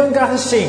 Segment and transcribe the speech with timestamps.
[0.00, 0.66] 文化発信。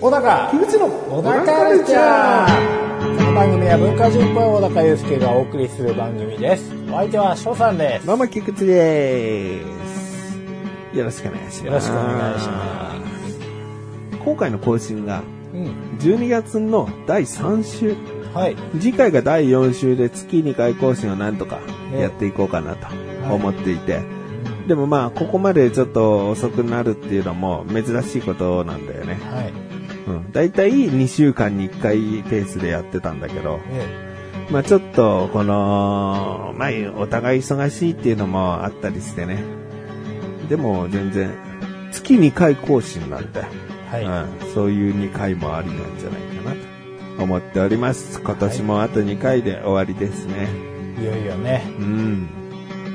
[0.00, 0.50] 小高。
[0.50, 3.16] 樋口の小高カルチャー。
[3.16, 6.74] この番組は文化人っぽい小高祐介がお送りする番組です。
[6.90, 8.06] お相手は翔さんです。
[8.08, 10.36] どうも、菊池です。
[10.94, 11.64] よろしくお願いします。
[11.64, 12.94] よろしくお願いしま
[14.24, 15.22] 今回の更新が
[15.54, 15.98] うん。
[16.00, 17.94] 12月の第3週。
[18.34, 18.56] はい。
[18.80, 21.60] 次回が第4週で月2回更新をなんとか
[21.96, 22.88] やっていこうかなと
[23.32, 24.21] 思っていて。
[24.66, 29.14] でもまあ、ここまでちょっと遅くなるっていうのも珍しいことなんだよね。
[29.14, 29.52] はい
[30.06, 30.32] うん。
[30.32, 31.98] だいたい2週間に1回
[32.28, 34.12] ペースでやってたんだけど、え
[34.50, 39.42] まあちょっと、この、まあお互い忙しいっていうのもあったりしてね。
[40.48, 41.32] でも全然、
[41.92, 43.42] 月2回更新なんで、
[43.90, 48.20] はいうん、そういう2回もありなんじゃないかなと思っております。
[48.20, 50.48] 今年もあと2回で終わりですね。
[51.00, 52.41] いよいよねうん。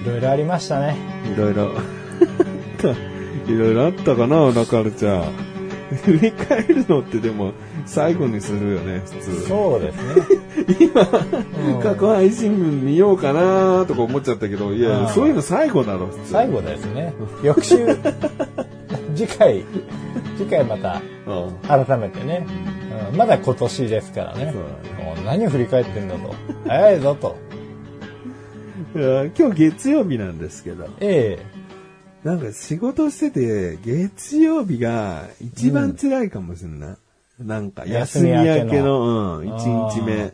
[0.08, 0.96] いろいろありましたね。
[1.34, 1.72] いろいろ、
[3.46, 5.48] いろいろあったかな、小田カルチャー。
[6.04, 7.52] 振り返るのってでも、
[7.86, 9.48] 最後にするよね、普通。
[9.48, 10.80] そうですね。
[10.92, 11.02] 今、
[11.76, 11.82] うん。
[11.82, 15.08] 過去配信分見ようかなとか思っちゃったけど、いや、うん。
[15.10, 16.32] そういうの最後だろ、普通。
[16.32, 17.14] 最後ですね。
[17.44, 17.98] 翌週
[19.16, 19.64] 次回
[20.38, 21.86] 次回またうん。
[21.86, 22.46] 改めてね、
[23.12, 23.18] うん。
[23.18, 24.54] まだ今年ですからね。
[24.54, 24.64] そう
[24.98, 26.34] だもう何を振り返ってんだと。
[26.68, 27.38] 早いぞと
[28.94, 31.38] 今日月曜日なんですけど、え
[32.24, 36.98] なんか仕事してて、月曜日が一番辛いかもしれない。
[37.40, 40.34] なんか、休み明けの、うん、一日あ目。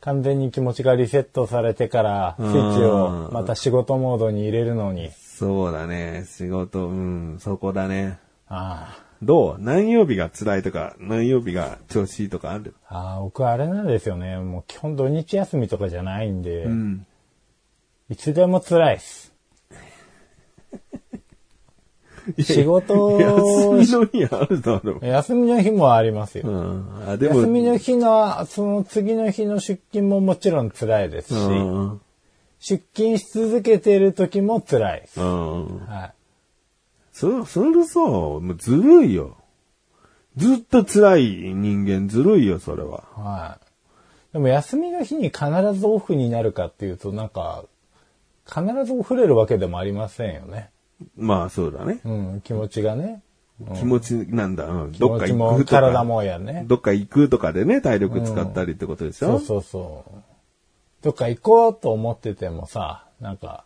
[0.00, 5.10] 完全に気持ちがリセットされてからスイッチをまた仕事モードに入れるのに。
[5.12, 8.18] そうだね、仕事、うん、そこだね。
[8.48, 9.62] あどう？
[9.62, 12.74] 何曜日が辛いとか、何曜日が調子いいとかある？
[12.88, 14.38] あああ僕あれなんですよね。
[14.38, 17.06] もう基本土日休みとかじゃないんで、うん。
[18.10, 19.32] いつでも辛いです
[22.38, 25.06] 仕事休みの日あるだろう。
[25.06, 27.08] 休みの日もありますよ、うん。
[27.08, 32.00] あ、でも、休みの日のその次の日の出勤ももちろん辛いですし、うん。
[32.58, 35.78] 出勤し続けている時も辛いです、うん。
[35.86, 36.12] はい
[37.12, 39.36] そ、それさ、もうずるいよ。
[40.36, 41.22] ずっと辛い
[41.54, 43.04] 人間ずるいよ、それは。
[43.14, 43.70] はい。
[44.32, 45.44] でも休みの日に必
[45.74, 47.64] ずオフになるかっていうと、なんか、
[48.52, 50.70] 必ずオフれるわけでもありませんよね。
[51.16, 52.00] まあ、そうだね。
[52.04, 53.22] うん、気持ちがね。
[53.76, 54.66] 気持ちなんだ。
[54.66, 54.92] うん。
[54.92, 55.80] 気どっか行くとか。
[55.82, 56.64] 体もやね。
[56.66, 60.12] どっか行くとかでね、体力使ったりってことでしょ、そうそうそう。
[61.02, 63.64] どっか行こうと思っててもさ、なんか、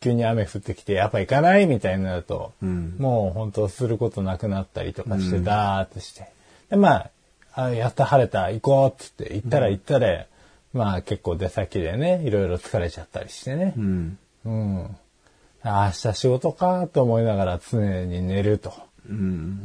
[0.00, 6.28] 急に雨降ってきて、やっぱ行かないみたいになると、んもう本当することなくなったりとかして、ダーってして。
[6.70, 7.10] で、まあ、
[7.54, 10.26] あやった晴れた、行こうっつって、行ったら行ったら、
[10.72, 13.74] まあ結構出先でね、いろいろ疲れちゃったりしてね。
[13.76, 14.18] うん。
[14.44, 14.96] うん。
[15.62, 18.72] あ明日仕事かと思いながら常に寝ると。
[19.08, 19.64] うん。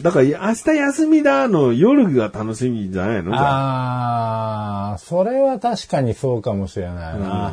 [0.00, 3.32] だから、明日休みだの夜が楽しみじゃないの？
[3.32, 7.52] じゃあああ、それは確かにそうかもしれないな。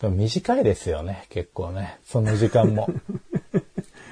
[0.00, 1.98] でも短いですよね、結構ね。
[2.04, 2.88] その時間も。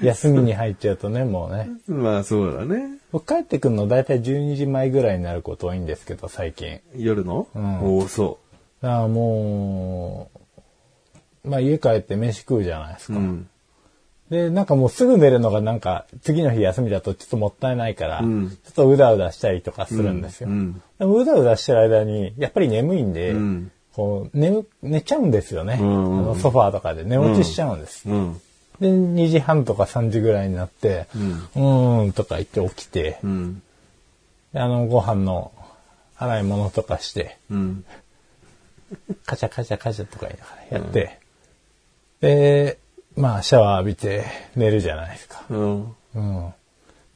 [0.01, 1.69] 休みに入っちゃうとね、もうね。
[1.87, 2.97] まあ、そうだね。
[3.11, 6.79] 僕帰ってくるの大体12時前ぐらいになること多いんですけど、最近。
[6.95, 8.39] 夜の、んおお、そ
[8.81, 10.29] だからも
[11.45, 13.15] う、まあ家帰って飯食うじゃないですう。
[13.15, 13.21] か。
[13.21, 13.49] うん。
[14.29, 20.49] で、なんかもうすぐ寝るのがなんか、次の日休みだとちょっともったいないから、うんちょっとうだうだしたりとかするんですよ。
[20.49, 28.07] うんでもうだうだしてる間に、やっぱり眠いんで、うんこう寝寝ちゃうんですよね、んうんうんあのソファーとかで寝落ちしちゃうんです。
[28.07, 28.41] うん。
[28.79, 33.61] で、2時半とか3時ぐらいになって、うーんとか言って起きて、うん。
[34.53, 35.51] であの、ご飯の
[36.17, 37.85] 洗い物とかして、うん。
[39.25, 40.27] カチャカチャカチャとか
[40.71, 41.19] やって、
[42.21, 42.79] で、
[43.15, 45.45] まあシャワー浴びて寝るじゃないですか。
[45.49, 45.95] うん。
[46.15, 46.53] うん。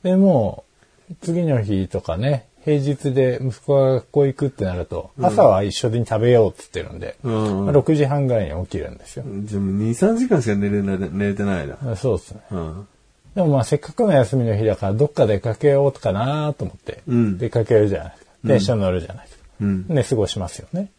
[0.04, 0.66] で、も
[1.09, 9.25] う、次の日とかね、平日で息子が学校行くってなると、朝は一緒に食べようって言ってるんで、うんまあ6時半ぐらいに起きるんですよ。
[9.44, 11.95] じゃあもう2、3時間しか寝れな寝れてないな。
[11.98, 12.42] そうですね。
[12.51, 12.88] うん。
[13.36, 18.31] でもまあせっかくの休みの日だからどっか出かけようかなと思って、うん出かけるじゃないですか。
[18.45, 19.44] 電車乗るじゃないですか。
[19.62, 19.88] うん。
[19.88, 20.89] で、過ごしますよね。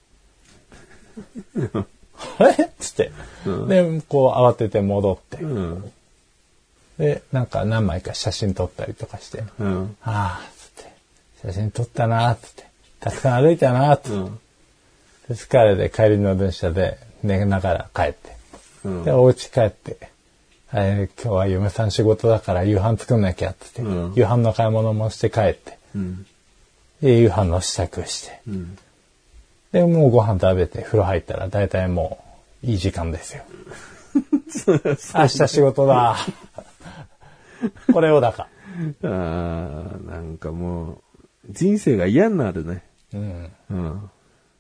[2.38, 2.52] あれ？
[2.64, 3.10] っつって。
[3.68, 5.42] で、こう慌てて戻って。
[5.42, 5.92] うん。
[6.98, 9.44] で、なんか何枚か写真撮ったりとかして。
[9.58, 9.96] うん。
[10.02, 10.53] ああ。
[11.44, 12.64] 写真撮ったな、つって。
[13.00, 14.10] たくさん歩いたな、つって。
[14.10, 14.38] うん。
[15.28, 18.36] で疲れで帰りの電車で寝ながら帰って。
[18.84, 19.96] うんで、お家帰って。
[20.72, 23.82] えー今日は嫁さん仕事だから夕飯作んなきゃ、つって。
[23.82, 25.78] うん夕飯の買い物もして帰って。
[25.94, 26.26] うん。
[27.02, 28.40] で、夕飯の支度して。
[28.48, 28.78] うん。
[29.72, 32.24] で、もうご飯食べて風呂入ったら大体も
[32.62, 33.42] ういい時間ですよ。
[35.14, 36.16] 明日仕事だ。
[37.92, 38.48] これをだか。
[39.02, 40.98] あーなんかもう、
[41.50, 42.82] 人生が嫌になるね。
[43.12, 43.50] うん。
[43.70, 44.10] うん。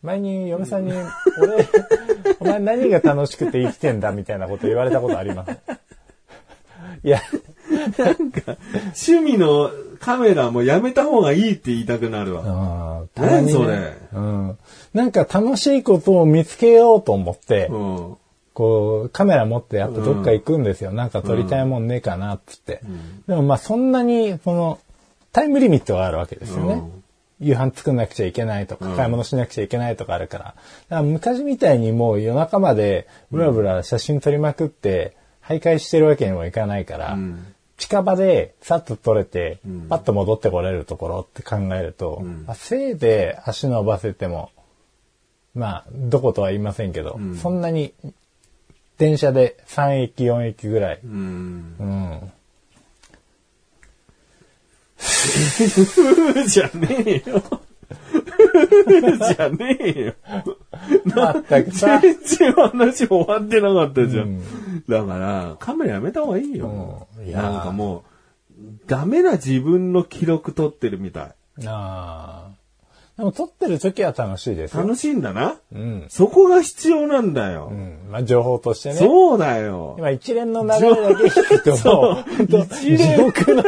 [0.02, 1.66] 前に嫁さんに、俺、
[2.40, 5.50] お前何が楽しくて生きてんだみたいなこと言われたことあります？
[7.02, 7.20] いや、
[9.08, 9.70] 趣味の
[10.00, 13.04] カメラもやめた方がいいって言いたくなるわ。
[13.16, 13.94] 何それ？
[14.12, 14.58] うん。
[14.92, 18.16] なんか楽しいことを見つけようと思って、うん。
[18.52, 20.92] こう、カメラ持ってやっぱどっか行くんですよ。
[20.92, 22.80] なんか撮りたいもんねえかなっつって。
[23.26, 24.78] でもまあそんなに、その、
[25.34, 26.82] タイムリミットがあるわけですよね。
[27.40, 30.44] 夕飯作んなくちゃいけないとか、買い物しなくちゃいけないとかあるから。
[30.44, 30.56] だか
[30.88, 39.58] ら昔みたいにもう夜中までブラブラ写真撮りまくって、徘徊してるわけにもいかないから、ん近場でさっと撮れて、
[39.88, 44.52] パッと戻ってこれるところって考えると、まあ、せいで足伸ばせても、
[45.56, 47.92] まあ、どことは言いませんけど、そんなに
[48.98, 51.00] 電車で3駅、4駅ぐらい。
[51.04, 52.32] うん。
[56.36, 56.46] うん。
[56.46, 57.42] じゃねえよ。
[59.34, 60.14] じゃねえよ。
[61.16, 64.40] まったくさ、全然話終わってなかったじゃん。
[64.88, 67.06] だから、カメラやめた方がいいよ。
[67.18, 71.66] うんいなんかもう、ダメな自分の記録撮ってるみたい。
[71.66, 72.63] ああ。
[73.16, 74.82] でも撮ってる時は楽しいですよ。
[74.82, 75.56] 楽しいんだな。
[75.72, 76.06] うん。
[76.08, 77.68] そこが必要なんだよ。
[77.70, 77.98] うん。
[78.10, 78.96] まあ、情報としてね。
[78.96, 79.94] そうだよ。
[79.98, 83.62] 今一連の流れだけ聞くともう、一連地獄の、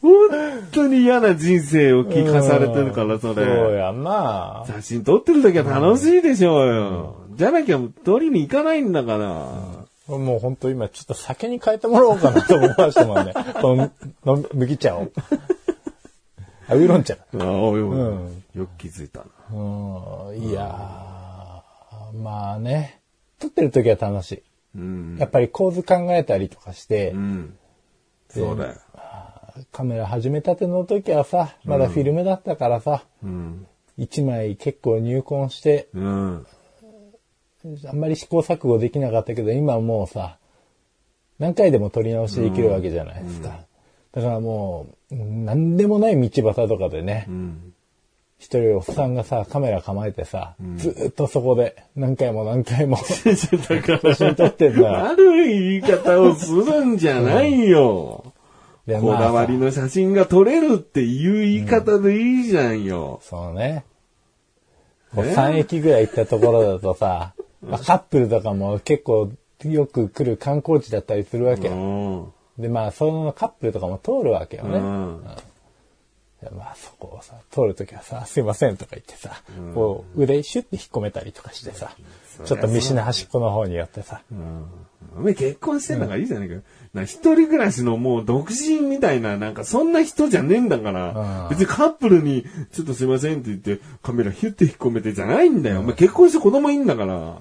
[0.00, 0.30] 本
[0.72, 3.78] 当に嫌な人生を聞かされてるから、そそうれ。
[3.78, 4.64] やんな。
[4.68, 7.16] 写真撮ってる時は楽しいでしょうよ。
[7.34, 10.16] じゃなきゃ撮りに行かないんだから。
[10.16, 13.34] もう本当今ちょっと酒に変えてもらおうかなと思いましたもんね。
[13.60, 13.90] この
[14.24, 15.08] の麦茶を。
[16.72, 17.14] あ、ウーロン茶。
[17.14, 19.26] ああ、よく気づいたな。
[19.52, 20.36] うん。
[20.38, 23.00] いやー、まあね。
[23.38, 24.42] 撮ってる時は楽し
[24.74, 25.20] うんい。。
[25.20, 27.56] やっぱり構図考えたりとかしてう、ん。
[28.30, 28.74] そうだよ。
[29.70, 33.66] カメラ始めたての時はさ、まだフィルムだったからさ、うん。
[33.98, 36.46] 一枚結構入魂して、うん。
[37.86, 40.38] あんまり試行錯誤できなかったけど、今はもうさ、
[41.38, 43.60] 何回でも撮り直しできるわけじゃないですか。
[44.12, 47.72] だからもう、何でもない道端とかでね、うん。
[48.38, 53.58] 一人おっさんがさ、カメラ構えてさ、ずーっとそこで何回も何回も写真
[54.34, 54.90] 撮ってんだ。
[54.90, 58.32] 悪い言い方をするんじゃないよ。
[58.86, 63.20] でこだわりまあの写真が撮れるっていう言い方でいいじゃんよ。
[63.22, 63.84] さそうね。
[65.14, 69.30] こう3駅ぐらい行ったところだとさ、まあカップルとかも結構
[69.62, 71.74] よく来る観光地だったりするわけよ。
[71.74, 72.32] うん。
[72.62, 74.78] で、まあ、そのカップルとかも通るわけよね。
[74.78, 75.24] うん。
[76.42, 79.42] でまあ、そこをさ、通るときはさ、すいませんとか言ってさ、
[79.74, 81.94] こう、腕シュッて引っ込めたりとかしてさ、
[82.44, 84.22] ちょっと道の端っこの方に寄ってさ、
[85.16, 86.62] お前結婚してんだからいいじゃないかよ。
[86.94, 95.80] な一人暮らしのもう独身みたいな、なんかそんな人じゃねえんだからうん、別にカップルに、ちょっとすいませんって言って、カメラヒュッて引っ込めてじゃないんだよ。
[95.80, 97.36] お前結婚して子供いいんだから。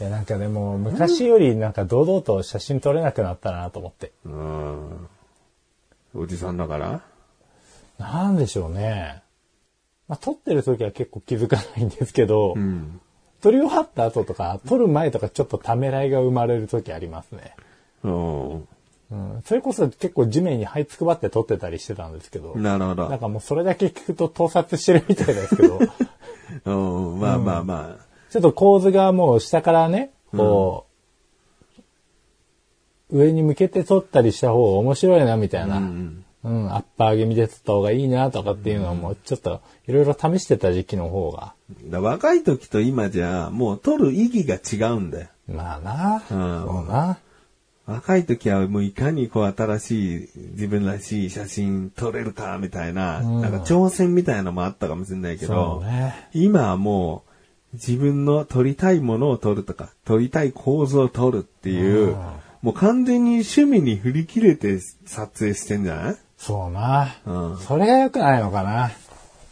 [0.00, 4.12] いや、なんかでも、昔よりなんか堂々と写真撮れなくなったなと思って。
[4.24, 5.08] うん。
[6.14, 7.02] おじさんだから？
[7.98, 9.22] なんでしょうね。
[10.06, 13.00] まあ、撮ってる時は結構気づかないんですけど、うん。
[13.40, 17.54] 撮り終わった後とか、撮る前とかちょっとためらいが生まれる時ありますね。
[18.04, 18.54] うん。
[18.54, 19.42] うん。
[19.44, 23.18] それこそ結構地面に這いつくばって撮ってたりしてたんですけど、なるほどなん。
[23.18, 25.78] かもうそれだけ聞くと盗撮してるみたいですけど、
[26.64, 27.20] うん。
[27.20, 28.07] まあまあまあ。
[28.30, 30.86] ちょっと構図がもう下からね、こ
[33.10, 36.24] う、上に向けて撮ったりした方が面白いなみたいな、うん。
[36.44, 41.54] うん、アッパー気味で撮った方がいいなとかっていうのをもうちょっといろいろ試してた時期の方が、
[41.84, 45.28] だ若い時と今じゃ、もう撮る意義が違うんだよ。
[45.48, 47.18] まあな、うんそうな。
[47.86, 55.82] 若い時はもういかにこう新しい自分らしい写真撮れるかみたいな、うんなんか挑戦みたいなのもあったかもしれないけそど。
[56.34, 57.27] 今はもう
[57.74, 62.16] 自分の撮りたいものを撮るとか、撮りたい構図を撮るっていう、うん
[62.60, 66.16] もう完全に趣味に振り切れて撮影してんじゃない？
[66.36, 67.14] そうな。
[67.24, 68.90] うんそれが良くないのかな。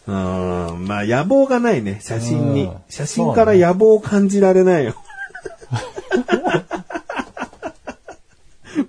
[0.08, 0.11] う
[0.75, 2.76] ん、まあ野望がないね、写真にうん。
[2.88, 4.96] 写真から野望を感じられないよ。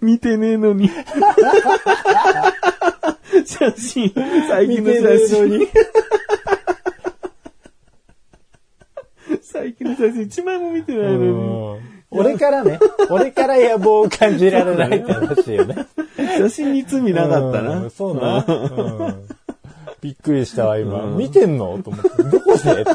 [0.02, 0.90] 見てねえのに。
[3.46, 4.12] 写真、
[4.50, 5.68] 最近の写真。
[9.50, 11.28] 最近の写真一枚も見てないのに。
[11.30, 11.34] う
[11.84, 15.76] ん俺からね、俺から野望を感じられないって話よね。
[16.38, 17.64] 写真に罪なかったう。
[17.66, 18.46] なんそうな。
[18.48, 18.52] う
[19.10, 19.28] ん
[20.00, 21.02] びっくりしたわ、今。
[21.18, 21.78] 見てんの？
[21.84, 22.24] と思って。
[22.24, 22.86] どこで？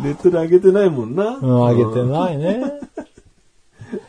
[0.00, 1.38] ネットで上げてないもんな。
[1.42, 2.62] うん、あげてないね。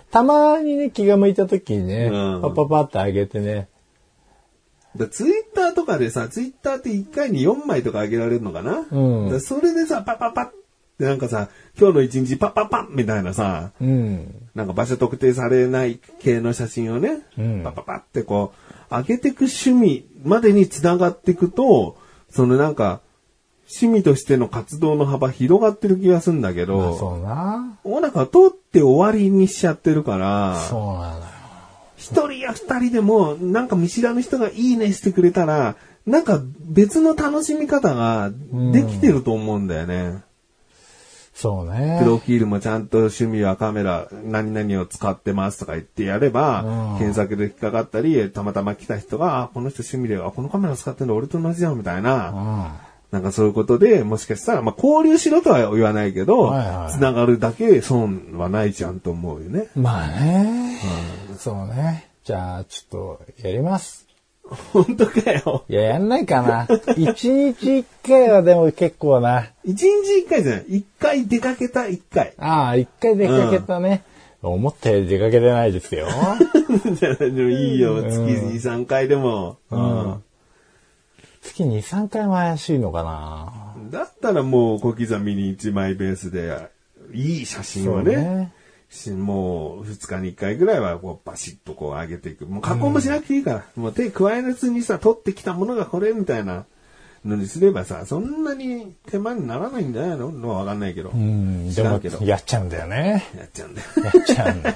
[0.09, 3.67] たまにね、気が向いた時にね、うんパッパッパってあげてね。
[4.95, 5.33] だツイッ
[5.67, 8.85] ターとかでさ、ツイッターって1回に4枚とか上げられるのかな？
[8.91, 10.53] うんだそれでさ、パッパッパッっ
[10.97, 14.49] てなんかさ、今日の一日パッパッパッみたいなさ、うん。
[14.55, 18.53] なんか場所特定されない系の写真をね、うんパッパッパッってこ
[18.91, 21.97] う、上げてく趣味までに繋がっていくと、
[22.29, 23.01] そのなんか、
[23.69, 27.77] 趣味としての活動の幅広がってる気がするんだけまあど、そうな。
[27.83, 31.23] もうなんか撮って終わりにしちゃってるから、そうなのよ。
[32.07, 38.31] 一人や二人でも、なんか見知らぬ人がいいねしてくれたら、なんか別の楽しみ方が
[38.71, 40.23] できてると思うんだよね。
[41.33, 41.99] そうね。
[42.01, 52.87] プロフィールもちゃんと趣味はカメラ、何々を使ってますとか言ってやれば、うん検索で引っかかったり、たまたま来た人が、あ、この人趣味で、あ、このカメラ使ってるの俺と同じじゃんみたいな、うん。
[53.11, 59.67] なんかそういうことで、もしかしたら、まあ交流しろとは言わないけど、はいはいつながるだけ損はないじゃんと思うよね。
[59.75, 60.79] まあね。
[61.37, 62.09] そうね。
[62.23, 64.07] じゃあ、ちょっと、やります。
[64.73, 65.65] 本当かよ。
[65.69, 66.67] いや、やんないかな。
[66.95, 69.49] 一日一回はでも結構な。
[69.63, 70.65] 一日一回じゃない。
[70.67, 72.33] 一回出かけた一回。
[72.37, 74.03] ああ、一回出かけたね。
[74.41, 76.07] 思ったより出かけてないですよ。
[77.19, 78.01] でもいいよ。
[78.01, 79.57] 月2、3回でも。
[79.71, 80.23] うん。
[81.41, 83.75] 月2、3回も怪しいのかな。
[83.91, 86.69] だったらもう小刻みに1枚ベースで、
[87.13, 88.56] いい写真をね、し
[89.11, 92.45] もう2日に1回ぐらいはこうバシッとこう上げていく。
[92.45, 93.65] もう加工もしなくていいから。
[93.75, 96.65] もう手加えずにさ、取ってきたものがこれみたいな
[97.25, 100.31] のにすればさ、そんなに手間にならないんじゃないの？
[100.31, 101.09] のはわかんないけど。
[101.09, 101.63] うん。
[101.63, 103.25] でも知らんけど、やっちゃうんだよね。
[103.37, 103.87] やっちゃうんだよ。
[104.03, 104.75] やっちゃうんだよ。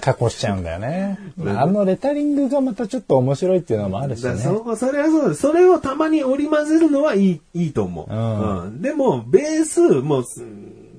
[0.00, 1.18] 加工しちゃうんだよね。
[1.44, 4.36] あのレタリングがまたちょっと面白いっていうのもあるしね。
[4.36, 5.40] そこ、それはそうです。
[5.40, 8.14] それをたまに織り交ぜるのはいい、いいと思う。
[8.14, 10.24] うんうんでも、ベース、もう、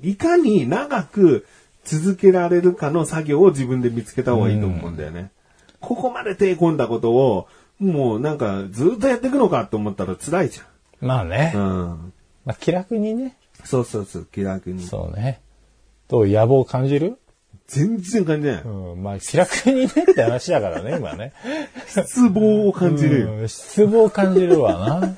[0.01, 1.45] いかに長く
[1.89, 5.31] 続けられるかの作業を自分で見つけた方がいいと思うんだよね。
[5.79, 7.47] ここまで手込んだことを、
[7.79, 10.59] もうなんか、ずっとやっていくのかと思ったら辛いじ
[11.01, 11.57] まあねゃ。
[11.57, 11.61] ん。
[11.61, 12.13] うん。
[12.45, 13.37] まあ気楽にね。
[13.63, 14.83] そうそうそう、気楽に。
[14.85, 15.41] そうね。
[16.07, 17.17] どう野望感じる？
[17.67, 18.61] 全然感じない。
[18.61, 19.01] うん。
[19.01, 21.33] まあ気楽にねって話だからね、今ね。
[21.87, 23.33] 失望を感じるよ。
[23.33, 25.15] うん失望感じるわな。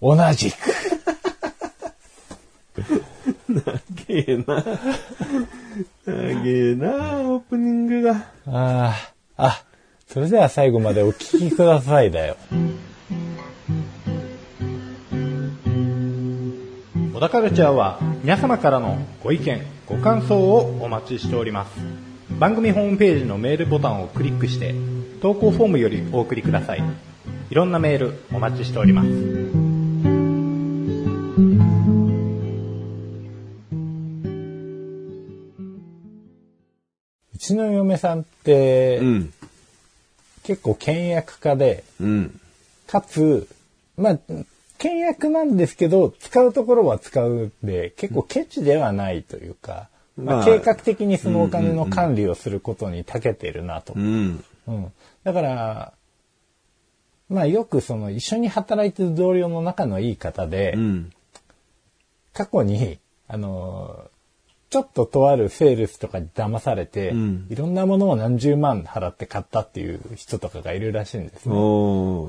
[0.00, 0.56] 同じく。
[4.08, 4.64] げえな。
[6.42, 6.88] げえな、
[7.20, 8.14] オープニングが。
[8.14, 8.94] ああ、
[9.36, 9.64] あ、
[10.06, 12.36] それでは最後までお聞きくださいだよ。
[17.12, 21.70] 小田カルチャーは皆様からのご意見、ご感想をお待ちしております。
[22.38, 24.74] 番組ホームページのメールボタンをクリックして、
[25.20, 26.82] 投稿フォームよりお送りください。
[27.50, 29.57] いろんなメールお待ちしております。
[37.98, 39.32] さんって、うん。
[40.44, 42.40] 結構倹約家で、うん。
[42.86, 43.48] かつ、
[43.96, 44.18] まあ、
[44.78, 53.92] 倹約なんですけど、使うところは使うんで、結構ケチではないというか、まあ、まあ計画的にそのお金の管理をすることに長けてるなと。
[53.94, 54.44] うん。
[54.68, 54.92] うん。
[55.24, 55.92] だから、
[57.28, 61.12] まあよくその一緒に働いてる同僚の仲のいい方で、うん。
[62.32, 64.08] 過去に、あの、
[64.70, 71.54] ちょっととあるセールスとかに騙されて、うんいろんなものを何十万払って買ったっていう人とかがいるらしいんですね。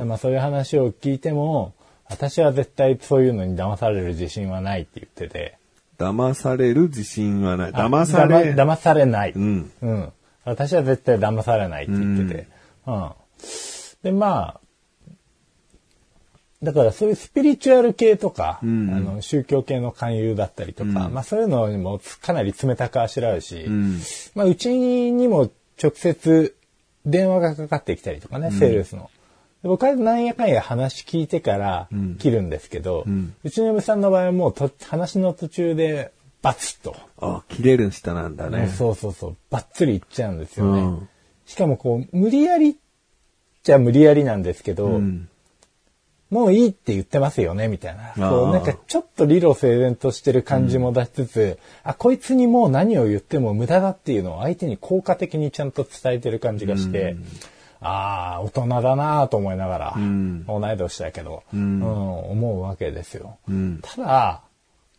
[0.06, 1.74] まあそういう話を聞いても、
[2.10, 5.58] 私は絶対そういうのに騙される自信はないって言ってて。
[5.98, 7.72] 騙される自信はない。
[7.74, 9.34] あ騙され、騙騙されない。
[9.36, 9.72] うん。
[9.82, 10.14] うん。
[10.46, 12.48] 私は絶対騙されないって言ってて。
[12.88, 13.12] うん。
[14.02, 14.60] で、まあ、
[16.62, 24.00] だからそういうスピリチュアル系とか、んあの宗教系の勧誘だったりとか、まあそういうのにもかなり冷たくあしらうし、うん。
[24.36, 25.50] まあうちにも
[25.82, 26.56] 直接
[27.06, 29.10] 電話がかかってきたりとかね、セールスの。
[29.64, 31.88] で僕はなんやかんや話聞いてから
[32.20, 36.12] 切るんですけど、うんちの嫁さんの場合はもうと話の途中で
[36.42, 38.68] バツッと、あ、切れる人なんだね。
[38.68, 40.82] そうそうそう、ばっつりいっちゃうんですよね。
[40.82, 41.10] うん
[41.50, 42.76] しかもこう、無理やりっ
[43.64, 45.29] ちゃ無理やりなんですけど、うん。
[46.30, 48.14] もういいって言ってますよね、みたいな。
[48.14, 57.16] ーこうなんかちょっと理路整然としてる感じも出しつつ、あ、こいつにもう何を言っても無駄だっていうのを相手に効果的にちゃんと伝えてる感じがして、
[57.82, 63.38] ああ、大人だなと思いながら、ん同い年だけど、んうん思うわけですよ。
[63.48, 63.80] うん。
[63.82, 64.42] ただ、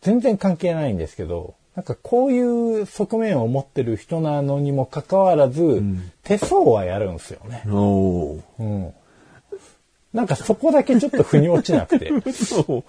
[0.01, 5.81] 全然関係ないんですけど、なんかこういう側面を持ってる人なのにもかかわらず、
[6.23, 7.63] 手相はやるんですよね。
[8.59, 8.93] うん。
[10.13, 12.11] なんかそこだけちょっと腑に落ちなくて。
[12.33, 12.83] そ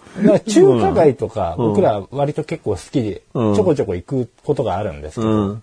[0.47, 5.62] 中華街とか、僕ら割と結構好きで、ちうんょこちょこ行くことがあるんですけど、うん。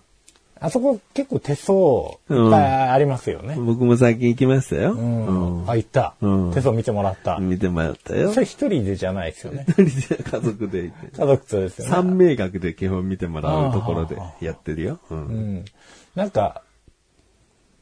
[0.62, 1.74] あそこ結構手相
[2.44, 3.56] いっぱいありますよね。
[3.58, 4.92] 僕も最近行きましたよ。
[4.92, 5.64] うん。
[5.66, 7.38] あ、行った、うん手相見てもらった。
[7.38, 8.40] 見てもらったよそ。
[8.40, 9.64] れ一人でじゃないですよね。
[9.68, 11.20] 一人で家族で行って。
[11.20, 11.90] 家族とですよね。
[11.90, 14.98] 三名学で基本見てもらうところでやってるよ。
[15.10, 15.14] う。
[15.14, 15.64] うんん。
[16.14, 16.62] なんか、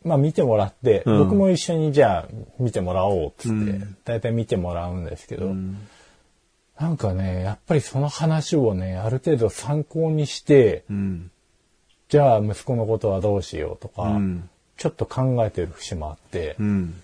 [0.09, 5.55] まあ見てもらって、うん僕も一緒にじゃあ見てもらおうっつって、だいたい見てもらうんですけど、
[6.79, 11.31] なんかね、やっぱりその話をね、ある程度参考にして、うん。
[12.09, 14.49] じゃあ息子のことはどうしようとか、うん
[14.79, 16.95] ちょっと考えてる節もあって、うん。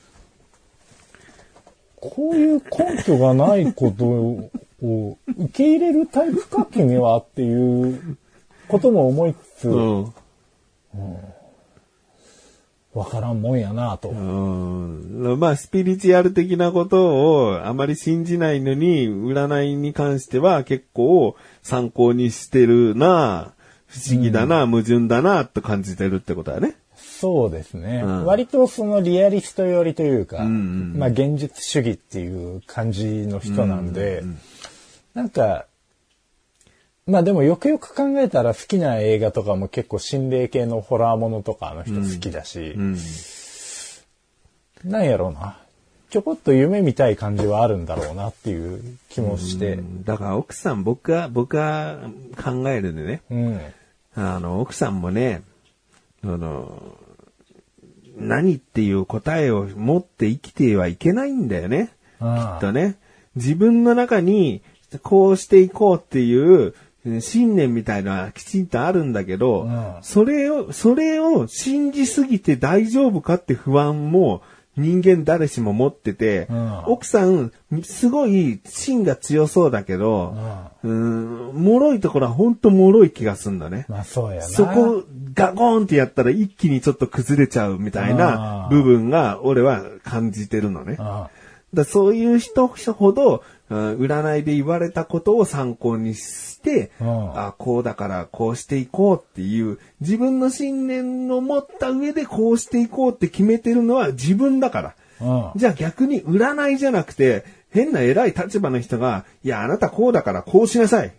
[1.96, 8.16] こういう根拠がないことを受け入れるタイプか、君はっていう
[8.68, 10.12] ことも思いつつ、うん。
[12.94, 14.10] わからんもんやなと。
[14.10, 15.38] うん。
[15.38, 23.52] まあ、スピリチュアル的なことをあまり信じないのに、占いに関しては結構参考にしてるな、
[23.86, 26.76] 不思議だな、矛盾だな、と感じてるってことだね。
[26.96, 28.24] そうですね、うん。
[28.26, 34.22] 割とそのリアリスト寄りというか、んうんまあ現実主義っていう感じの人なんで、
[35.14, 35.66] なんか、
[37.06, 42.98] まあでもよくよく考えたら好きな映画とかも結構心霊系のホラーものとかあの人好きだし、うん。
[44.84, 45.58] なんやろうな。
[46.08, 49.80] ちょこっと夢見たい感じはあるんだろうなっていう気もして。
[50.04, 51.98] だから奥さん、僕は、僕は
[52.42, 53.22] 考えるんでね。
[53.30, 53.60] うん。
[54.14, 55.42] あの、奥さんもね、
[56.22, 56.96] あの、
[58.16, 61.90] 何っていう答えを持って生きてはいけないんだよね。
[62.20, 62.96] ああとね、
[63.34, 64.62] 自分の中に
[65.02, 66.74] こうしていこうっていうえ
[67.20, 74.42] 信念みたいなのはきちんとあるんだけど、うんそれを、それを信じすぎて大丈夫かって不安も
[74.76, 80.34] 人間誰しも持ってて、うん奥さん、すごい芯が強そうだけど、
[80.82, 83.84] うん、脆いところは本当脆い気がすんだね。
[83.88, 84.42] まあそうやな。
[84.42, 90.96] そこ、ガコーンってやったら一気にちょっと崩れちゃうみたいな部分が俺は感じてるのね。
[90.98, 91.28] あ
[91.74, 93.44] だそういう人ほど、うん
[93.98, 105.52] 占いで言われたことを参考にして、うんあこうだからこうしていこうっていう、自分の信念を持った上でこうしていこうって決めてるのは自分だから。
[105.56, 111.12] じゃあ逆に占いじゃなくて、変な偉い立場の人が、いや、あなたこうだからこうしなさい。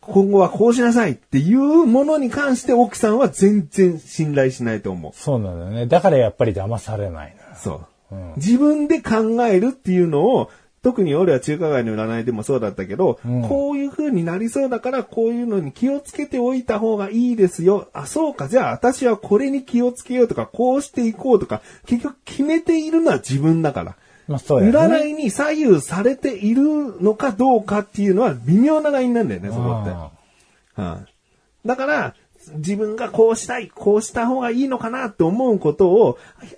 [0.00, 5.12] 今後はこうしなさいっていうものに関して奥さんは全然信頼しないと思う。
[5.14, 5.86] そうなんだよね。
[5.86, 7.56] だからやっぱり騙されないのよ。
[7.56, 7.72] そ
[8.10, 10.50] う、うん自分で考えるっていうのを、
[10.86, 17.88] 特に俺は中華街の占いでもそうだったけど、うんこういう風になりそうだから、こういうのに気をつけておいた方がいいですよ。
[17.92, 23.96] あ、そうか、じゃあ私はこれに気をつけようとか、こうしていこうとか、結局決めているのは自分だから。
[24.28, 24.78] まあそうやね。
[24.78, 26.62] 占いに左右されている
[27.02, 29.90] のかどうかっていうのは微妙なラインなんだよね、そこって。
[29.90, 32.14] あはいだから、
[32.54, 36.16] 自分がこうしたい、こうした方がいいのかなと思うことを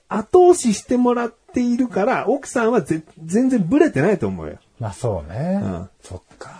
[0.09, 4.59] 後押ししてもらっているから、奥さんはぜ全然ブレてないと思うよ。
[4.79, 5.61] まあそうね。
[5.63, 6.51] うんそっか。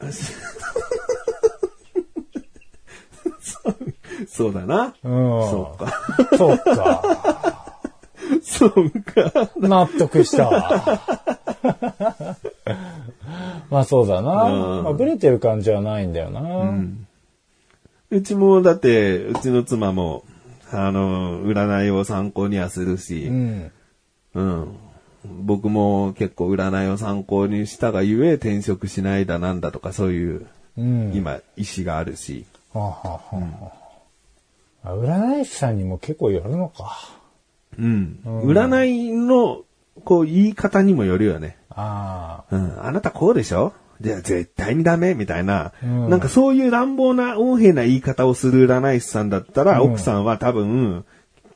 [4.28, 4.94] そうだな。
[5.02, 5.12] うん。
[5.50, 5.92] そうか。
[6.36, 7.80] そうか。
[8.42, 9.50] そうか。
[9.56, 10.50] 納得した。
[13.70, 14.44] まあそうだな。
[14.44, 16.40] うんまあブレてる感じはないんだよな。
[18.10, 20.24] うちも、だって、うちの妻も、
[20.72, 23.70] あの、占いを参考にはするし、うん。
[24.34, 24.76] うん。
[25.44, 30.46] 僕も結構占いを参考にしたがゆえ転職しないだなんだとかそういう、
[30.78, 31.12] うん。
[31.14, 32.46] 今、意思があるし。
[32.72, 33.72] はあはあは
[34.84, 36.98] ああ占い師さんにも結構よるのか。
[37.78, 38.20] うん。
[38.24, 39.62] 占いの、
[40.04, 41.56] こう、言い方にもよるよね。
[41.70, 42.84] あうん。
[42.84, 43.72] あなたこうでしょ？
[44.00, 51.04] じゃあ絶対にダメみたいな、うんなんかそういう乱暴な横柄な言い方をする占い師さんだったら、うん奥さんは多分、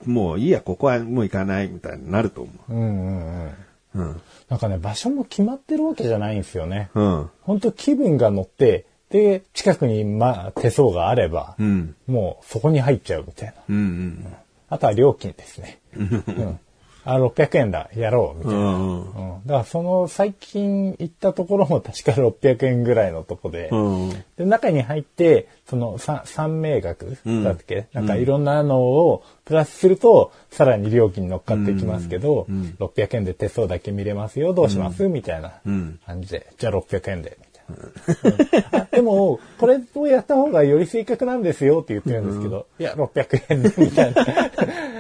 [0.07, 2.73] もういいや、ここはもう行かないみたいになると思あ。
[2.73, 3.47] うんうんうん。
[3.47, 3.55] う。
[3.95, 4.21] うん。
[4.49, 6.91] なんかね、場所も決まってるわけじゃないんですよね。
[6.95, 7.31] うん。
[7.43, 11.95] 本当気分が乗って、で、近くに、まあ、手相があれば、うん。
[12.07, 13.55] もうそこに入っちゃうみたいな。
[13.69, 13.77] うん。
[13.77, 14.27] うん。
[14.69, 15.81] あとは料金ですね。
[15.97, 16.61] うん、
[17.05, 18.59] あ、600円だ、やろう、みたいな。
[18.59, 19.01] うん。
[19.01, 24.11] うん、だからその最近行ったところも 確か600円ぐらいのとこで、うん。
[24.37, 27.45] で中に入って、その三三名学うん。
[27.45, 32.47] だっけ、なんかいろんなのをプラスすると、さらに料金乗っかってきますけど、
[32.79, 35.99] 600円で手相だけ見れますよ、どうします、みたいなうん。
[36.07, 37.39] 感じで、じゃあ600円で、
[38.91, 44.25] でも、これをやった方がより正確なんですよって言ってるんですけど、いや、600円で、みたいな。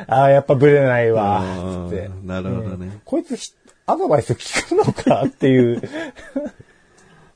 [0.08, 1.42] ああ、やっぱブレないわ、
[1.88, 2.06] つって。
[2.06, 3.52] うんなるほどねうんこいつひ、
[3.86, 5.82] アドバイス聞くのかっていう。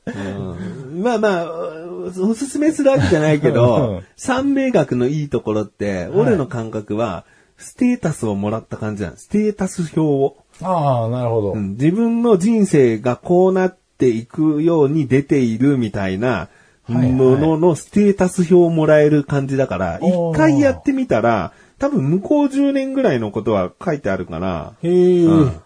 [0.07, 1.51] うんまあまあ、
[2.21, 7.25] おすすめするわけじゃないけうんど、三名学のいいところって、俺の感覚は、
[7.57, 10.35] ステータスをもらった感じなんステータス表を。
[10.61, 11.53] ああ、なるほど。
[11.53, 16.49] うん自分の人生がこうなっていくように出ているみたいな
[16.87, 25.61] もののステータス表をもらえる感じだから、一回やってみたら、多分向こう10年ぐらいのことは書いてあるから、へえ、うん。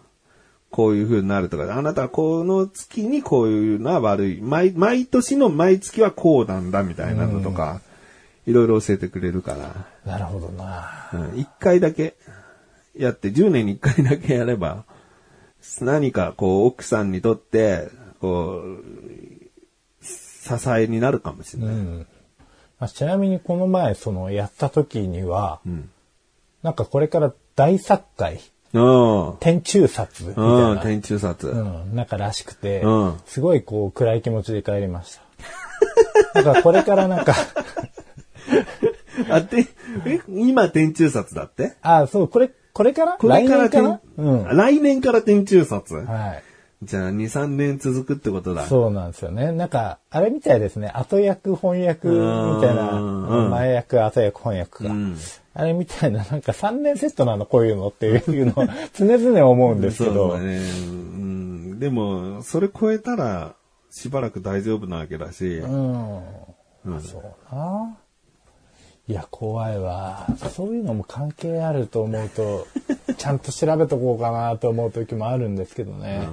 [0.72, 4.42] こういう風になるとか、あなたはこの月にこういうのは悪い。
[4.42, 7.82] 毎、毎年の毎月はこうなんだみたいなのとか、
[8.46, 11.10] いろいろ教えてくれるから、なるほどな。
[11.14, 11.40] うん。
[11.40, 12.16] 一回だけ
[12.96, 14.86] やって、10年に一回だけやれば、
[15.82, 17.90] 何かこう奥さんにとって、
[18.20, 18.84] こう、
[20.04, 21.76] 支えになるかもしれない。
[21.76, 22.08] うん。
[22.80, 25.90] まあちなみにこの前、その、やった時には、ん
[26.64, 28.40] なんかこれから大作会、
[28.74, 29.38] うん。
[29.40, 31.48] 天中殺みたいうん、な、天中殺。
[31.48, 35.22] うん、なんからしくて、うんすごいこう暗い気持ちで帰りました。
[36.36, 37.34] だからこれからなんか、
[39.30, 39.68] あ、て、
[40.06, 41.76] え、今天中殺だって？
[41.82, 43.18] あ、そう、これ、これから？
[43.18, 44.58] これから来年かな天うん。
[44.58, 45.96] 来年から天中殺？
[45.96, 46.44] はい。
[46.82, 48.66] じゃあ、2、3年続くってことだ。
[48.66, 49.52] そうなんですよね。
[49.52, 50.90] なんか、あれみたいですね。
[50.94, 52.16] 後役、翻訳み
[52.62, 54.92] たいな、うん前役、後役、翻訳が。
[54.92, 55.18] うん
[55.56, 60.34] あれみたいな、なんか3年セットなの、こういうのっていうのを 常々思うんですけそうど。
[60.34, 60.58] だね。
[60.58, 61.80] うん。
[61.80, 63.56] でも、それ超えたら、
[63.90, 65.58] しばらく大丈夫なわけだし。
[65.58, 66.22] うん。
[67.02, 67.98] そうな。
[69.10, 70.28] いや、怖いわ。
[70.56, 72.68] そういうのも関係あると思うと、
[73.18, 76.28] ちゃんと調べとこうかなと思う時もあるんですけどね。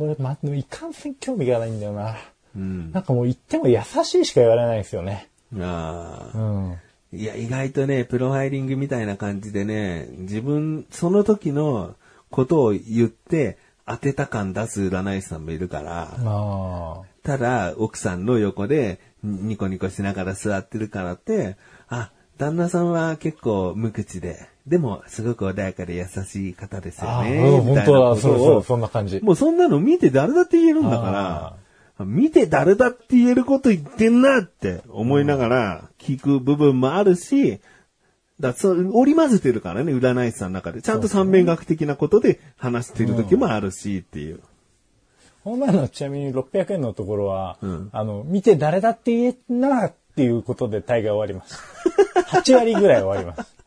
[0.00, 2.16] 俺、ま、いかんせん興味がないんだよな。
[2.56, 2.90] うん。
[2.92, 5.28] なんかもう言っても優しいしか言われないですよね。
[5.58, 6.38] ああ。
[6.38, 6.76] うん。
[7.12, 11.96] いや、意外とね、プロファイリングみたいな感じでね、自分、その時の
[12.30, 21.56] ことを言って、当てた感出す占い師さんもいるから、あただ、奥さんの横で、ニコニコしながら座ってるからって、
[21.88, 27.38] あ、旦那さんは結構無口で、でも、すごく穏やかで優しい方ですよね。
[27.38, 29.20] うん本当だ、ことをそうそう、そんな感じ。
[29.20, 31.56] もうそんなの見て誰だって言えるんだか
[31.98, 37.60] ら、見て誰だって言えること言ってんなって思いながら聞く部分もあるし、
[38.40, 40.80] だそう織り交ぜてるからね、占い師さんの中で。
[40.80, 44.40] ちゃんと三面学的なことで話してる時もあるしっていう。
[45.44, 51.54] この前のちなみに600円のところは、んあの、見て誰だって言えんなっていうことで大概終わりまし
[52.22, 52.38] た。
[52.38, 53.59] 8割ぐらい終わります。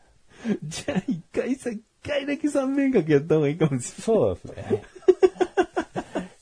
[0.64, 4.82] じゃあ一回さ、一回だけ三面学やった方がいいかもしそうですね。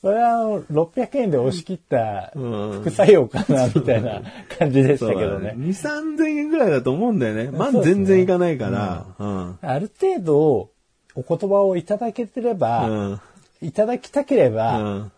[0.01, 4.21] これはあの600円で押し切ったうん副作用かなみたいな
[4.59, 5.15] 感じでしれない。
[5.15, 5.55] たけどね。
[5.57, 7.51] 2、3000円ぐらいだと思うんだよね。
[7.51, 9.05] まあそうですね全然いかないから。
[9.17, 9.57] うん。
[9.61, 10.71] ある程度
[11.15, 13.21] お言葉をいただけてれば、うん。
[13.61, 15.11] いただきたければ、うん。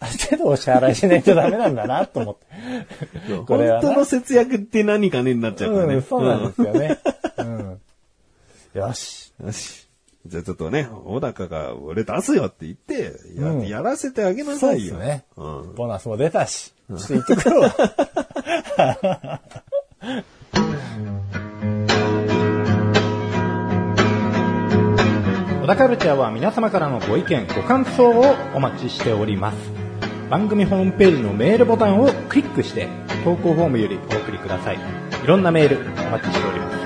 [0.00, 2.46] ある程度お支払いしないとダメなんだなと思って。
[3.46, 5.94] これはな本当の節約って何かねになっちゃうからね。
[5.94, 6.98] うん、そうなんですよね。
[8.74, 8.80] うん。
[8.80, 9.32] よし。
[9.42, 9.88] よし。
[10.26, 14.96] じゃあちょっとね、小高が俺出すよって言って、や,、うんやらせてあげなそうさいよ。
[14.96, 15.24] ですね。
[15.36, 15.74] うん。
[15.74, 17.70] ボーナスも出たし、ちょっと行ってくるわ。
[25.62, 29.56] 小田カルチャーは皆様からのご意見、ご感想をお待ちしております。
[30.30, 32.88] 番組ホームページのメールボタンをクリックして、
[33.24, 34.76] 投稿フォームよりお送りください。
[34.76, 36.77] いろんなメールお待ちしております。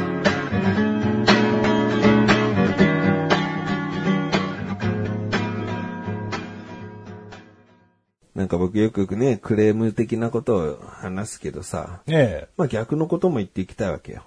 [8.43, 14.25] なんか僕よくね、クレーム的なことを話すけどさ、えまあ逆のことも言っていきたいわけよ。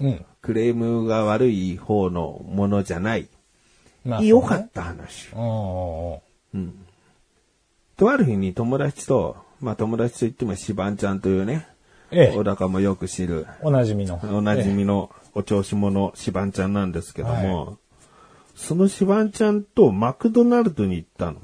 [0.00, 0.04] え。
[0.04, 0.26] うん。
[0.42, 3.28] クレームが悪い方のものじゃない。
[4.04, 5.30] ま良かった話。
[5.30, 5.38] た。
[5.38, 6.12] うん
[6.54, 6.74] うん
[7.96, 11.68] とある日に友達と、まあ友達と言ってもシバンちゃんというね、
[12.10, 12.42] ええ小。
[12.42, 14.18] 高もよく知る、おなじみの。
[14.24, 17.78] おなじみのお調子者シバンちゃんなんですけども、
[18.56, 21.38] そのシバンちゃんとマクドナルドに行ったのね。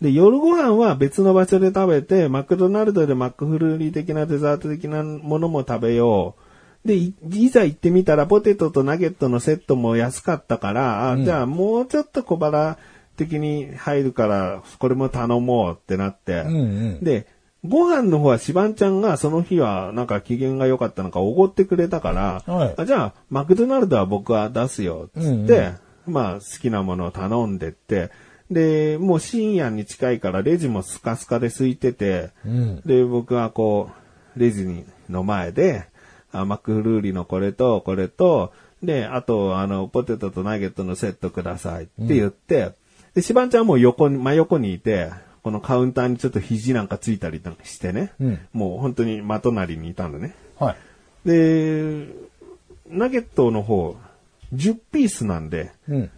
[0.00, 6.34] で、夜ご飯は別の場所で食べて、マクドナルドでマックフルーリー的なデザート的なものも食べよ
[6.84, 6.88] う。
[6.88, 12.76] で、いいざ行ってみたらポテトとナゲットのセットも安かったから、あじゃあもうちょっと小腹
[13.16, 16.40] 的に入るから、これも頼もうってなって。
[16.40, 16.60] うんう
[17.00, 17.04] ん。
[17.04, 17.26] で、
[17.66, 25.72] ご飯の方はシバンちゃんがその日はなんか機嫌が良かったのかおごってくれたから、はいあじゃあマクドナルドは僕は出すよっつって、
[26.06, 28.10] うんまあ好きなものを頼んでって、
[28.54, 32.80] で、もう深夜に近いからレジもスカスカで空いてて、うん。
[32.86, 33.90] で、僕はこ
[34.36, 35.86] う、レジの前で、
[36.32, 42.72] あマックフルーリーのこれと、これと、で、あと、あの、ポテトとナゲットのセットくださいって言って、
[43.14, 45.10] で、シバンちゃんはもう横に、真横にいて、
[45.42, 50.34] このカウンターにちょっと肘なんかついたりしてね、うんもう本当に真隣にいたんだね。
[50.58, 50.76] は
[51.26, 51.28] い。
[51.28, 52.06] で、
[52.88, 53.96] ナゲットの方、
[54.54, 56.10] 10ピースなんで、うん。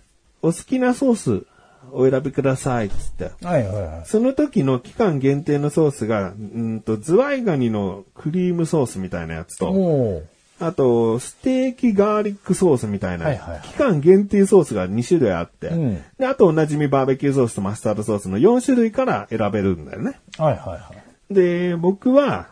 [0.43, 1.47] お好きなソース
[1.93, 3.31] お選びくださいっつって。
[3.45, 4.03] はいはいはい。
[4.07, 10.23] その時の期間限定のソースが、うんと、ズワイガニのクリームソースみたいなやつと。
[10.59, 20.19] あと、ステーキガーリックソースみたいな、はいはいはい期間限定ソースが2種類あって、うんで、あとおなじみバーベキューソースとマスタードソースの4種類から選べるんだよね。
[20.39, 20.91] はいはいは
[21.31, 21.35] い。
[21.35, 22.49] で、僕は、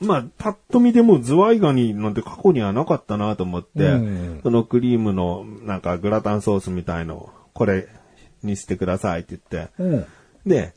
[0.00, 7.88] まあ、パッと見でもうズワイガニなんて過去にはなかったなと思って、うんそのクリームのなんかグラタンソースみたいのをこれ
[8.42, 10.06] にしてくださいって言って、うん。
[10.46, 10.74] で、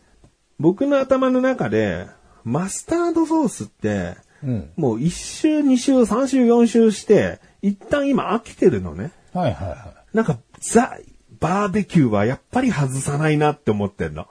[0.60, 2.08] 僕の頭の中で、
[2.44, 4.70] マスタードソースって、うん。
[4.76, 9.12] もう1週、2週、3週、4週して、一旦今飽きてるのね。
[9.34, 10.98] はいはいはなんか、ザ、
[11.40, 14.26] バーベキューはやっぱり外さないなって思ってんの。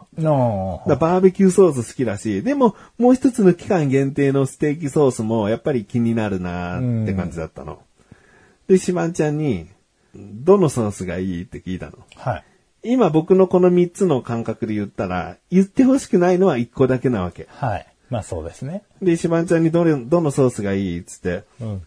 [0.86, 7.82] だバーベキューソース好きだし、でももう一つの期間限定のステーキソースもやっぱり気になるなって感じだったの。
[8.68, 9.68] で、しまんちゃんに、
[10.14, 11.98] どのソースがいいって聞いたの？
[12.16, 12.30] あ。
[12.30, 12.44] はい。
[12.84, 17.46] 今僕のこの3つの感覚で言ったら、言ってほしくないのは1個だけなわけ。
[17.48, 17.86] はい。
[18.10, 18.82] まあそうですね。
[19.00, 21.86] で、しばんちゃんにどれ、どのソースがいいっつって、うん。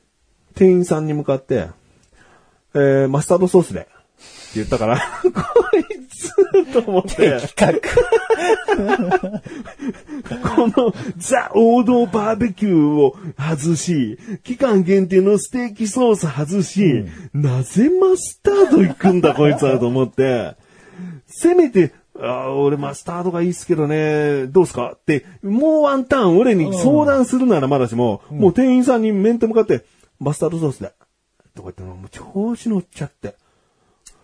[0.55, 1.67] 店員さんに向かって、
[2.73, 3.81] えー、マスタードソースで。
[3.81, 3.89] って
[4.55, 5.31] 言ったから、 こ
[5.77, 7.81] いつと思って、企
[10.55, 20.55] このザ王道バーベキューを外し、期間限定のステーキソース外し、なぜマスタード行くんだこいつはと思って、
[21.27, 24.93] せめて、あー俺マスタードがいいっすけどね、どうすか？
[24.95, 29.85] って、もうワンターン俺に相談するならまだしも、もう店員さんに面と向かって、
[30.19, 30.93] マスタードソースで。
[31.53, 33.35] とか言ってもう調子乗っちゃって。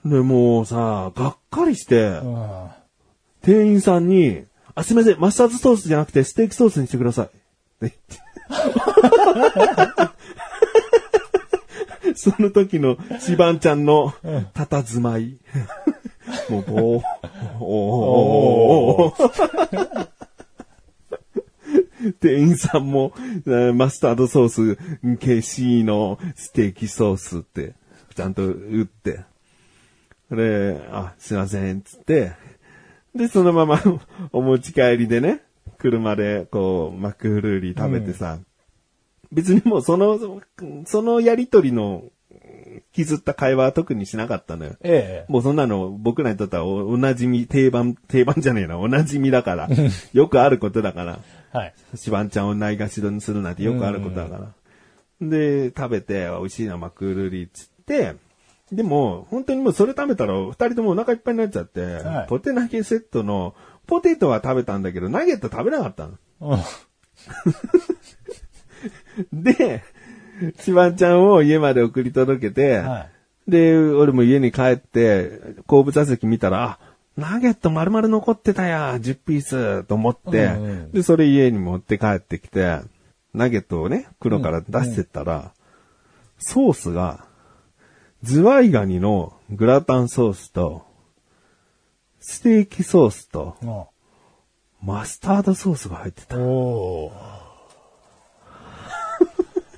[0.05, 2.19] で、もうさ、がっかりして。
[3.41, 4.43] 店員さんに、
[4.75, 7.25] あ、すみません、マスタードソースじゃなくてステーキソースにしてください。
[7.25, 7.35] って
[7.81, 8.23] 言って
[12.15, 14.13] その時のシバンちゃんの
[14.53, 15.37] 佇まい。
[16.49, 17.03] もう、ぼー、
[17.59, 20.07] おーおーおー
[22.19, 27.75] 店員さんも、えーマスタードソース、ケシーのステーキソースって、
[28.13, 29.21] ちゃんと打って。
[30.29, 32.33] で、あ、すいません、つって、
[33.15, 33.81] で、そのまま
[34.31, 35.41] お持ち帰りでね、
[35.77, 38.39] 車でこう、マックフルーリー食べてさ、
[39.31, 40.19] 別にもうその、
[40.85, 42.03] そのやりとりの
[42.93, 44.75] 傷った会話は特にしなかったのよ。
[44.83, 45.31] ええ。
[45.31, 49.67] もうそんなの僕らにとってはおおなじみ、定番、定番じゃねえな、おなじみだから。
[50.13, 51.19] よくあることだから。
[51.51, 51.73] はい。
[51.95, 55.27] シバンちゃんをないがしろにするなんてよくあることだから。
[55.27, 58.15] で、食べて、美味しいな、マクルリーっつって、
[58.71, 63.55] でも、本当にもうそれ食べたら、二人ともお腹いっぱいになっちゃって、はいポテナゲセットの、
[63.87, 66.17] ポテトは食べたんだけど、ナゲット食べなかったの。
[66.41, 66.59] うん。
[69.43, 69.83] で、
[70.59, 72.99] シバンちゃんを家まで送り届けて、は
[73.47, 73.51] い。
[73.51, 76.79] で、俺も家に帰って、後部座席見たら、あ、
[77.17, 82.79] ナゲット丸々残ってたや、10ピースと思って、うんうんで、それ家に持って帰ってきて、
[83.33, 85.51] ナゲットをね、袋から出してったら、
[86.39, 87.25] ソースが、
[88.23, 90.85] ズワイガニのグラタンソースと、
[92.19, 93.87] ステーキソースと、お
[94.81, 96.37] マスタードソースが入ってた。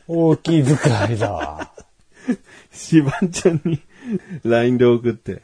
[0.07, 1.71] 大きい使いだ。
[2.71, 3.81] シバンちゃんに
[4.43, 5.41] LINE で送って、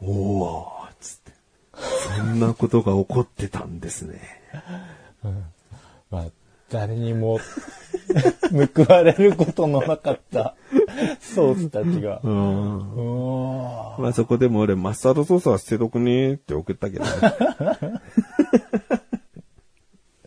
[0.00, 1.32] おー、つって。
[2.16, 4.20] そんなことが起こってたんですね。
[6.10, 6.26] まあ、
[6.70, 7.40] 誰にも
[8.74, 10.54] 報われることのなかった
[11.20, 12.20] ソースたちが。
[12.22, 14.02] うん。
[14.02, 17.10] まあそこでも俺マスタードソースは捨てとくねって送ったけどね。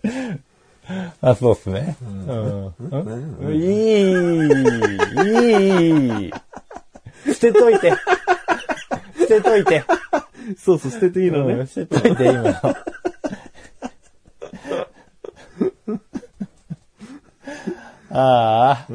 [1.22, 1.96] あ、そうっすね。
[2.02, 2.74] うん。
[2.90, 4.12] うんいい、
[6.26, 6.34] いい。
[7.34, 7.94] 捨てといて。
[9.20, 9.84] 捨てといて。
[10.58, 11.54] ソース捨てていいのね。
[11.54, 12.52] うん捨てといて、今の。
[18.14, 18.88] ああ。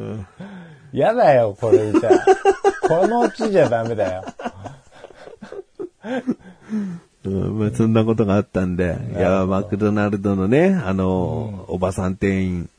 [0.91, 2.09] やだよ、これじゃ。
[2.87, 4.23] このうちじゃダメだよ。
[7.27, 12.69] うん、まあそんなことがあったんで、いや、マクドナルドのね、あの、おばさん店員、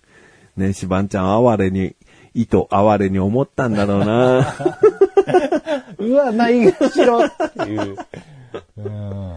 [0.57, 1.95] ね、シバンちゃん哀れに、
[2.35, 4.55] 意図哀れに思ったんだろうな。
[5.99, 7.97] うわ、ないがしろっていう。
[8.79, 9.37] うん。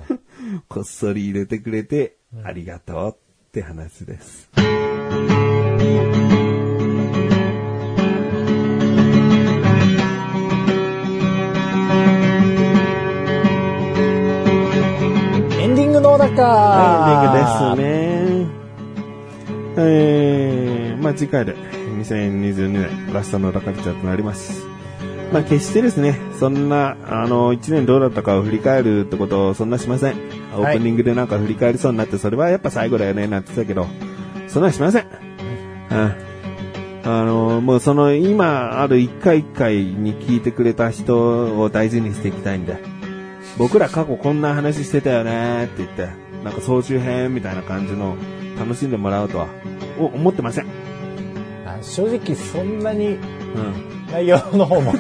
[0.67, 3.15] こっそり入れてくれて、ありがとうっ
[3.51, 4.49] て話です。
[16.11, 16.41] エンディングのだか
[16.77, 18.61] エンディングですね。
[19.77, 24.65] えー、まあ次回で2022年ラストのラカルチャーとなります。
[25.31, 30.15] まあ決してですね、そんな、あの、1年どうだったかを振り返るってことをそんなしません。
[30.53, 33.87] オープニングでなんか振り返りそうになって、それはやっぱ最後だよね、なんて言ってたけど、
[34.49, 35.05] そんなのしません。
[35.91, 36.31] うん。
[37.03, 42.90] あの、もうその今ある一回一回に聞いてくれた人を大事にしていきたいんで。
[43.57, 46.09] 僕ら過去こんな話してたよねって言って、
[46.43, 48.15] なんか総集編みたいな感じの
[48.57, 49.47] 楽しんでもらうとは、
[49.99, 50.67] お思ってません。
[51.65, 54.01] あ正直そんなにうん。
[54.11, 54.91] 内容の方も。
[54.93, 54.95] あ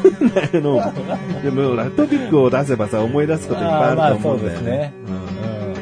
[0.53, 4.93] の、でも、ラトピックを出せばさ、思い出すこといっぱいあると思うんだよね。
[5.07, 5.81] まあそうです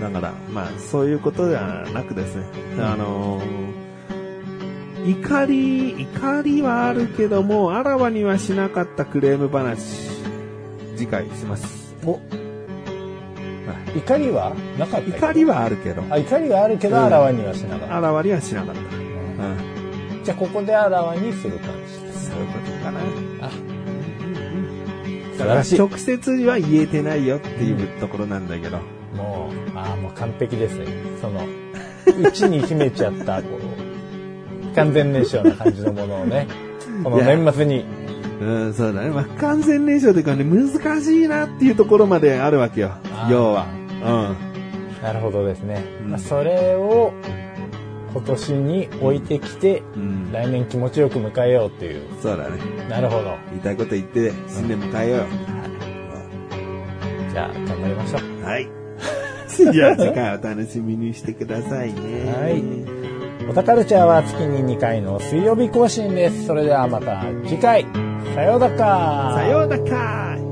[0.00, 0.12] うん。
[0.12, 2.44] だから、まあ、そういうことではなくですね、
[2.78, 3.78] あのー
[5.06, 10.17] 怒り、怒りはあるけども、あらわにはしなかったクレーム話、
[10.98, 11.94] 次回します。
[12.04, 12.18] お
[13.94, 17.96] 怒りはなかった怒りはあるけど、あ怒りはあるけど、うんあらわにはしなかった。
[17.96, 18.80] あらわにはしなかった。
[18.80, 18.88] うん
[20.18, 20.24] うん。
[20.24, 22.30] じゃあ、ここであらわにする感じです。
[22.30, 23.00] そういうことかな。
[23.40, 23.50] あ、
[25.38, 25.60] だから。
[25.60, 28.78] 直接は言えてないよっていうところなんだけど。
[29.14, 30.86] もう、ああ、もう完璧ですね。
[31.20, 31.46] その、
[32.20, 36.46] 内に秘めちゃった、こう、不完全燃焼な感じのものをね、
[37.04, 37.84] この年末に、
[38.40, 39.10] うん、そうだね。
[39.10, 42.92] まあ、不完全燃焼というかね、難しいなっていうところまであるわけよ
[43.28, 43.66] 要は。
[45.02, 45.84] なるほどですね。
[46.02, 47.12] うんまあ、それを
[48.12, 50.02] 今年に置いてきて、うん。
[50.02, 50.32] うん。
[50.32, 52.02] 来年気持ちよく迎えようっていう。
[52.20, 52.58] そうだね。
[52.88, 53.36] なるほど。
[53.50, 55.26] 言いたいこと言って、新年迎えようよ。
[57.32, 58.44] じゃあ、頑張りましょう。
[58.44, 58.68] はい。
[59.72, 62.32] じゃあ次回お楽しみにしてくださいね。
[62.32, 62.98] はい
[63.48, 66.46] オタカルチャーは月に2回の水曜日更新です。
[66.46, 68.07] それではまた次回。
[68.34, 69.32] さようだか。
[69.36, 70.47] さようだか